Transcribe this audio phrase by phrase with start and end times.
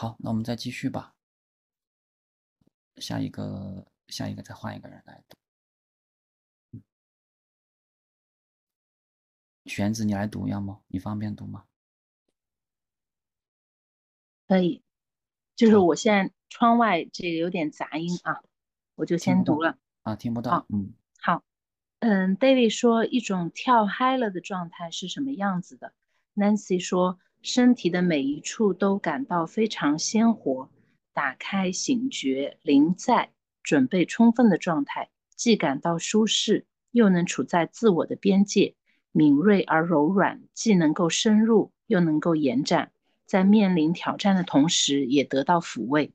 [0.00, 1.12] 好，那我们再继续吧。
[2.98, 6.80] 下一个，下一个，再换一个人来读。
[9.64, 10.84] 玄子，你来读要么？
[10.86, 11.64] 你方便读吗？
[14.46, 14.84] 可以，
[15.56, 18.44] 就是我现在窗外这个有点杂音啊，
[18.94, 20.64] 我就先读了啊，听不到。
[20.68, 21.42] 嗯，好，
[21.98, 25.92] 嗯，David 说一种跳嗨了的状态是什么样子的
[26.36, 30.68] ？Nancy 说身体的每一处都感到非常鲜活，
[31.12, 33.30] 打开、醒觉、临在、
[33.62, 38.74] 准备充分的状态，既感到舒适，又能处在自我的边界。
[39.12, 42.92] 敏锐而柔软，既能够深入，又能够延展，
[43.24, 46.12] 在面临挑战的同时，也得到抚慰。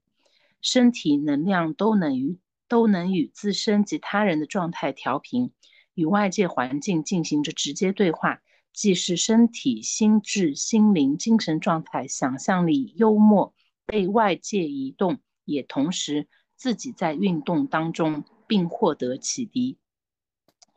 [0.61, 2.37] 身体能量都能与
[2.69, 5.51] 都能与自身及他人的状态调频，
[5.95, 8.41] 与外界环境进行着直接对话，
[8.73, 13.53] 既是身体、心智、心灵、精神状态、想象力、幽默
[13.85, 19.77] 被外界移动，也同时自己在运动当中，并获得启迪。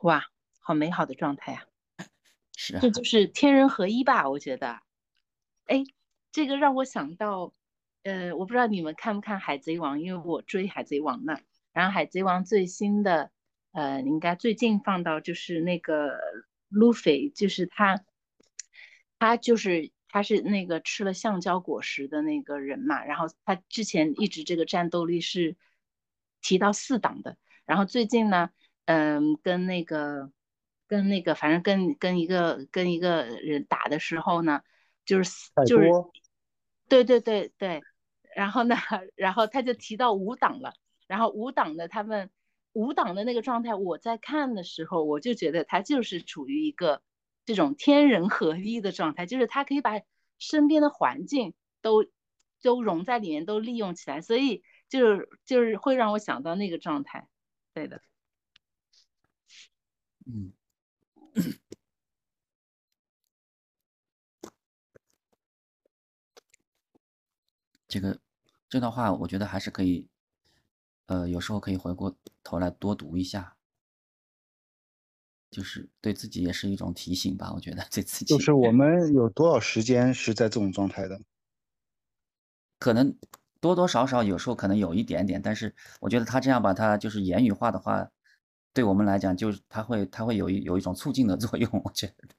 [0.01, 0.23] 哇，
[0.59, 1.65] 好美好的状态啊！
[2.55, 4.29] 是啊，这就是天人合一吧？
[4.29, 4.79] 我觉得，
[5.65, 5.83] 哎，
[6.31, 7.53] 这个让我想到，
[8.03, 11.39] 呃，我不知道你们看不看《海贼王》，因为我追《海贼王》呢。
[11.73, 13.31] 然后《海贼王》最新的，
[13.71, 16.19] 呃，应该最近放到就是那个
[16.69, 18.03] 路飞，就是他，
[19.19, 23.03] 他就是他是那个吃了橡胶果实的那个人嘛。
[23.05, 25.55] 然后他之前一直这个战斗力是
[26.41, 28.49] 提到四档的，然后最近呢，
[28.85, 30.31] 嗯，跟那个。
[30.89, 34.61] 跟那个，反正跟跟一个跟一个人打的时候呢，
[35.03, 35.89] 就是就是，
[36.87, 37.81] 对对对对，
[38.33, 38.73] 然后呢，
[39.15, 40.71] 然后他就提到五档了，
[41.05, 42.29] 然后五档的他们
[42.77, 47.01] 五档的那个状态，我在看的时候，我就觉得他就是处于一个
[47.43, 49.99] 这种天人合一的状态，就是他可以把
[50.37, 52.05] 身边的环境都
[52.61, 57.27] 都融在里面，都利用起来，所以就是就是会让我想到那个状态，
[57.73, 58.01] 对的，
[60.27, 60.53] 嗯。
[67.87, 68.19] 这个
[68.69, 70.07] 这段话，我觉得还是可以，
[71.07, 73.57] 呃，有时候可以回过头来多读一下，
[75.49, 77.51] 就是对自己也是一种提醒吧。
[77.53, 81.19] 我觉得对自己，就是我们有多少时间是在这种状态的？
[82.79, 83.17] 可能
[83.59, 88.09] 多多少少有时候可能有一点点，但是我觉得他这样把它就是言语化的话。
[88.73, 91.67] 对我们来讲，就是他会，他会有一有一种促进的作用。
[91.83, 92.37] 我觉得，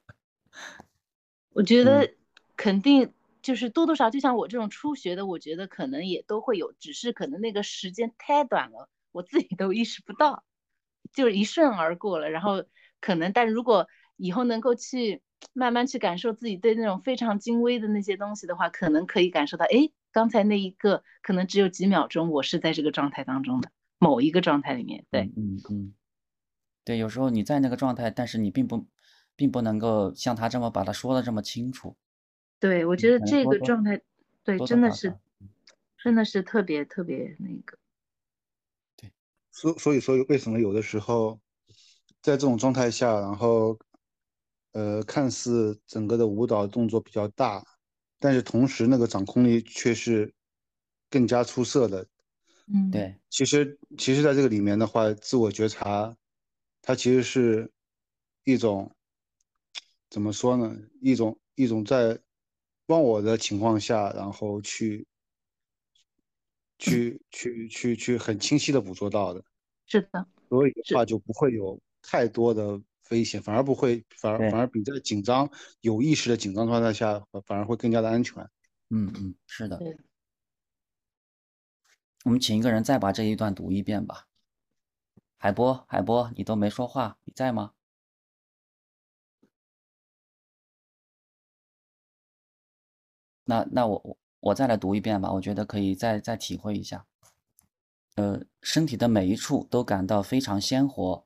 [1.49, 2.09] 我觉得
[2.55, 3.11] 肯定
[3.49, 10.43] 就是多多少，就像我这种初学的，我觉得可能也都会有，只是可能那个时间太短了，我自己都意识不到，
[11.11, 12.29] 就是一瞬而过了。
[12.29, 12.63] 然后
[13.01, 25.07] 可能，但如果以后能够去慢慢去感受自己对那种非常精微的那些东西的话，可能可以感受到，哎，刚才那一个可能只有几秒钟，我是在这个状态当中的某一个状态里面。
[25.09, 25.95] 对，嗯嗯。
[26.85, 28.85] 对，有时候你在那个状态，但是你并不，
[29.35, 31.97] 并不能够像他这么把它说的这么清楚。
[32.59, 34.01] 对，我觉得这个状态，
[34.43, 35.17] 对，真的是，
[36.03, 37.77] 真的是特别特别那个。
[38.97, 39.11] 对，
[39.51, 41.39] 所所以说，为什么有的时候，
[42.21, 43.79] 在这种状态下，然后，
[44.73, 47.65] 呃，看似整个的舞蹈动作比较大，
[48.19, 50.33] 但是同时那个掌控力却是
[51.09, 52.05] 更加出色的。
[52.67, 53.19] 嗯，对。
[53.29, 56.15] 其实，其实，在这个里面的话，自我觉察。
[56.81, 57.71] 它其实是
[58.45, 58.95] 一种
[60.09, 60.75] 怎么说呢？
[61.01, 62.19] 一种一种在
[62.89, 65.07] 忘我的情况下，然后去
[66.77, 69.43] 去去去去很清晰的捕捉到的。
[69.87, 70.27] 是的。
[70.49, 75.49] 所以的话就不会有太多的危险，反而不会，反而反而比在紧张、
[75.81, 78.43] 有意识的紧张状态下，反而会更加的安全。
[78.89, 79.79] 嗯嗯，是的。
[82.25, 84.27] 我们请一个人再把这一段读一遍吧。
[85.37, 87.73] 海波，海波，你都没说话，你在吗？
[93.49, 97.07] 那那我我我再来读一遍吧，我觉得可以再再体会一下。
[98.15, 101.25] 呃，身体的每一处都感到非常鲜活，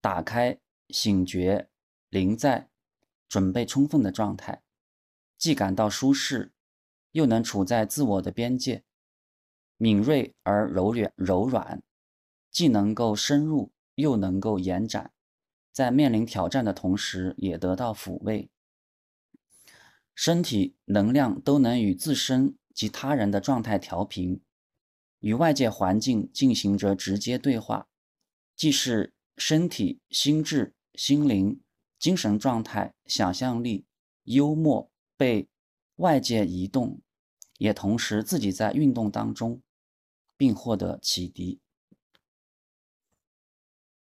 [0.00, 0.58] 打开、
[0.88, 1.68] 醒觉、
[2.10, 2.68] 临在、
[3.28, 4.62] 准备充分的状态，
[5.38, 6.50] 既感到舒适，
[7.12, 8.82] 又能处在自我的边界，
[9.76, 11.80] 敏锐而柔软柔软。
[12.50, 15.12] 既能够深入，又能够延展，
[15.72, 18.50] 在面临挑战的同时，也得到抚慰。
[20.14, 24.40] 身体能量都能与自身及他人的状态调频，
[25.20, 27.88] 与外界环境进行着直接对话，
[28.54, 31.60] 既是身体、心智、心灵、
[31.98, 33.86] 精神状态、想象力、
[34.24, 35.48] 幽默被
[35.96, 37.00] 外界移动，
[37.58, 39.62] 也同时自己在运动当中，
[40.36, 41.61] 并获得启迪。